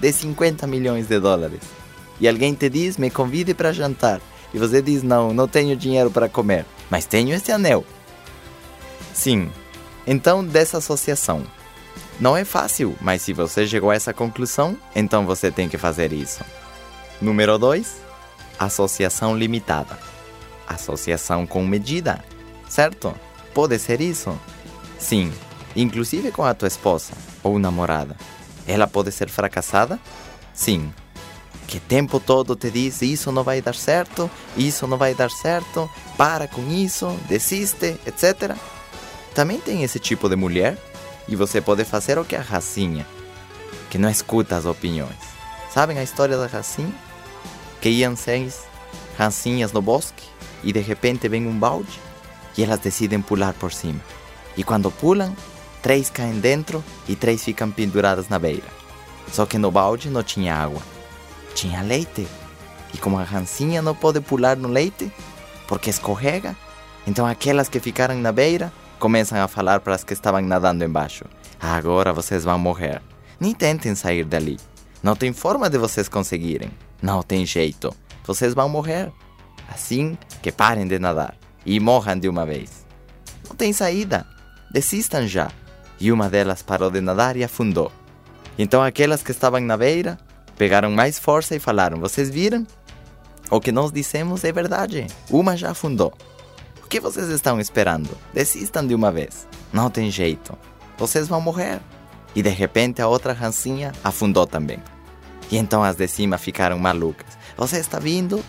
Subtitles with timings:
[0.00, 1.60] de 50 milhões de dólares.
[2.20, 4.20] E alguém te diz, me convide para jantar.
[4.52, 7.84] E você diz, não, não tenho dinheiro para comer, mas tenho este anel.
[9.12, 9.50] Sim,
[10.06, 11.44] então dessa associação.
[12.20, 16.12] Não é fácil, mas se você chegou a essa conclusão, então você tem que fazer
[16.12, 16.42] isso.
[17.20, 18.00] Número 2.
[18.58, 19.98] Associação limitada.
[20.66, 22.24] Associação com medida,
[22.68, 23.14] certo?
[23.54, 24.38] Pode ser isso?
[24.98, 25.32] Sim,
[25.76, 27.12] inclusive com a tua esposa
[27.42, 28.16] ou namorada.
[28.68, 29.98] Ela pode ser fracassada?
[30.52, 30.92] Sim.
[31.66, 35.90] Que tempo todo te diz isso não vai dar certo, isso não vai dar certo,
[36.16, 38.54] para com isso, desiste, etc.
[39.34, 40.78] Também tem esse tipo de mulher
[41.26, 43.06] e você pode fazer o que a racinha,
[43.90, 45.16] que não escuta as opiniões.
[45.70, 46.94] Sabem a história da racinha?
[47.80, 48.62] Que iam seis
[49.18, 50.24] racinhas no bosque
[50.62, 52.00] e de repente vem um balde
[52.56, 54.00] e elas decidem pular por cima.
[54.56, 55.36] E quando pulam,
[55.82, 58.66] três caem dentro e três ficam penduradas na beira.
[59.32, 60.82] Só que no balde não tinha água,
[61.54, 62.26] tinha leite.
[62.94, 65.12] E como a rancinha não pode pular no leite,
[65.66, 66.56] porque escorrega,
[67.06, 71.24] então aquelas que ficaram na beira começam a falar para as que estavam nadando embaixo:
[71.60, 73.02] Agora vocês vão morrer.
[73.38, 74.58] Nem tentem sair dali.
[75.02, 76.70] Não tem forma de vocês conseguirem.
[77.00, 77.94] Não tem jeito.
[78.24, 79.12] Vocês vão morrer.
[79.68, 82.86] Assim que parem de nadar e morram de uma vez.
[83.48, 84.26] Não tem saída.
[84.70, 85.50] Desistam já.
[86.00, 87.90] E uma delas parou de nadar e afundou.
[88.58, 90.18] Então aquelas que estavam na beira
[90.56, 92.66] pegaram mais força e falaram: Vocês viram?
[93.50, 95.06] O que nós dissemos é verdade.
[95.30, 96.12] Uma já afundou.
[96.84, 98.10] O que vocês estão esperando?
[98.34, 99.46] Desistam de uma vez.
[99.72, 100.56] Não tem jeito.
[100.98, 101.80] Vocês vão morrer.
[102.34, 104.82] E de repente a outra rancinha afundou também.
[105.50, 107.38] E então as de cima ficaram malucas.
[107.56, 108.44] Você está vindo?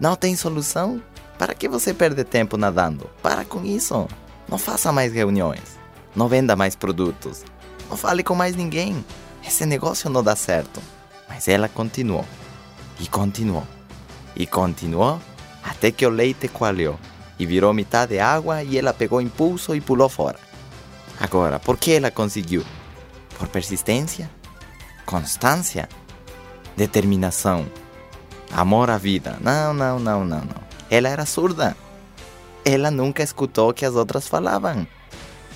[0.00, 1.00] Não tem solução?
[1.38, 3.08] Para que você perde tempo nadando?
[3.22, 4.08] Para com isso.
[4.48, 5.81] Não faça mais reuniões.
[6.14, 7.44] Não venda mais produtos.
[7.88, 9.04] Não fale com mais ninguém.
[9.46, 10.80] Esse negócio não dá certo.
[11.28, 12.24] Mas ela continuou.
[13.00, 13.66] E continuou.
[14.36, 15.20] E continuou
[15.62, 16.98] até que o leite coalhou
[17.38, 20.38] e virou metade água e ela pegou impulso e pulou fora.
[21.20, 22.64] Agora, por que ela conseguiu?
[23.38, 24.30] Por persistência?
[25.06, 25.88] Constância?
[26.76, 27.66] Determinação?
[28.50, 29.38] Amor à vida?
[29.40, 30.62] Não, não, não, não, não.
[30.90, 31.76] Ela era surda.
[32.64, 34.86] Ela nunca escutou o que as outras falavam.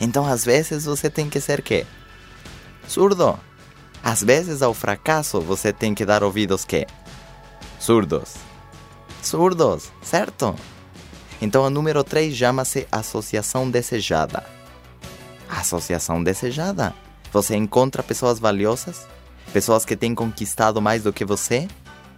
[0.00, 1.86] Então, às vezes, você tem que ser quê?
[2.86, 3.38] Surdo.
[4.02, 6.86] Às vezes, ao fracasso, você tem que dar ouvidos que?
[7.78, 8.34] Surdos.
[9.22, 10.54] Surdos, certo?
[11.40, 14.44] Então, a número 3 chama-se Associação Desejada.
[15.48, 16.94] Associação Desejada.
[17.32, 19.06] Você encontra pessoas valiosas,
[19.52, 21.68] pessoas que têm conquistado mais do que você,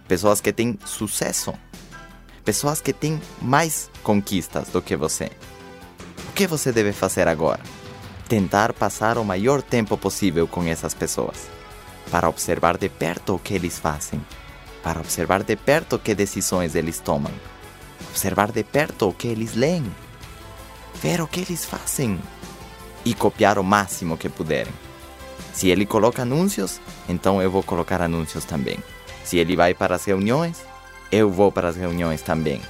[0.07, 1.53] pessoas que têm sucesso,
[2.43, 5.31] pessoas que têm mais conquistas do que você.
[6.41, 7.59] Que você deve fazer agora?
[8.27, 11.47] Tentar passar o maior tempo possível com essas pessoas,
[12.09, 14.19] para observar de perto o que eles fazem,
[14.81, 17.31] para observar de perto que decisões eles tomam,
[18.09, 19.85] observar de perto o que eles leem,
[20.99, 22.19] ver o que eles fazem
[23.05, 24.73] e copiar o máximo que puderem.
[25.53, 28.79] Se ele coloca anúncios, então eu vou colocar anúncios também.
[29.23, 30.65] Se ele vai para as reuniões,
[31.11, 32.63] eu vou para as reuniões também.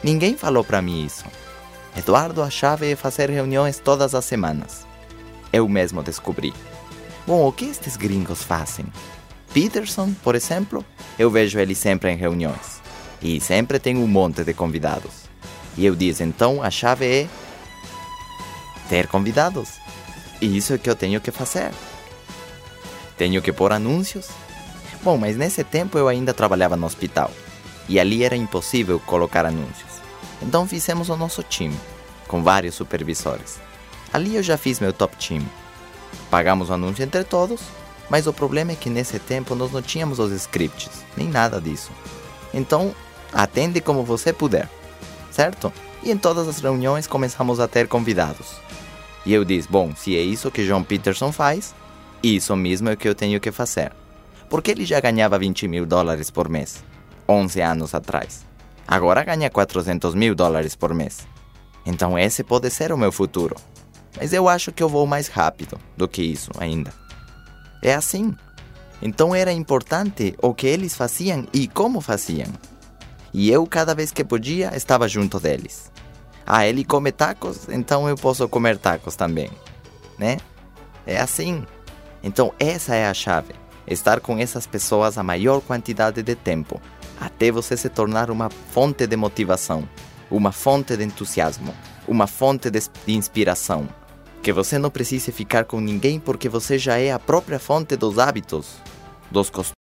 [0.00, 1.24] Ninguém falou para mim isso.
[1.96, 4.86] Eduardo, a chave é fazer reuniões todas as semanas.
[5.52, 6.52] Eu mesmo descobri.
[7.26, 8.86] Bom, o que estes gringos fazem?
[9.52, 10.84] Peterson, por exemplo,
[11.18, 12.80] eu vejo ele sempre em reuniões.
[13.20, 15.28] E sempre tem um monte de convidados.
[15.76, 17.28] E eu disse, então a chave é
[18.88, 19.70] ter convidados.
[20.40, 21.70] E isso é que eu tenho que fazer.
[23.16, 24.28] Tenho que pôr anúncios.
[25.02, 27.30] Bom, mas nesse tempo eu ainda trabalhava no hospital.
[27.88, 29.87] E ali era impossível colocar anúncios.
[30.42, 31.76] Então fizemos o nosso time,
[32.26, 33.58] com vários supervisores.
[34.12, 35.44] Ali eu já fiz meu top team.
[36.30, 37.60] Pagamos o anúncio entre todos,
[38.08, 41.90] mas o problema é que nesse tempo nós não tínhamos os scripts, nem nada disso.
[42.54, 42.94] Então,
[43.32, 44.68] atende como você puder,
[45.30, 45.72] certo?
[46.02, 48.56] E em todas as reuniões começamos a ter convidados.
[49.26, 51.74] E eu disse: bom, se é isso que John Peterson faz,
[52.22, 53.92] isso mesmo é o que eu tenho que fazer.
[54.48, 56.82] Porque ele já ganhava 20 mil dólares por mês,
[57.28, 58.47] 11 anos atrás.
[58.88, 61.28] Agora ganha 400 mil dólares por mês.
[61.84, 63.54] Então esse pode ser o meu futuro.
[64.16, 66.90] Mas eu acho que eu vou mais rápido do que isso ainda.
[67.82, 68.34] É assim.
[69.02, 72.48] Então era importante o que eles faziam e como faziam.
[73.32, 75.92] E eu, cada vez que podia, estava junto deles.
[76.46, 79.50] Ah, ele come tacos, então eu posso comer tacos também,
[80.18, 80.38] né?
[81.06, 81.62] É assim.
[82.22, 83.54] Então essa é a chave.
[83.86, 86.80] Estar com essas pessoas a maior quantidade de tempo,
[87.20, 89.88] até você se tornar uma fonte de motivação,
[90.30, 91.74] uma fonte de entusiasmo,
[92.06, 93.88] uma fonte de inspiração.
[94.42, 98.18] Que você não precise ficar com ninguém porque você já é a própria fonte dos
[98.18, 98.76] hábitos,
[99.30, 99.87] dos costumes